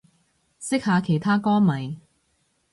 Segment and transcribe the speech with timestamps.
[0.59, 1.99] 識下其他歌迷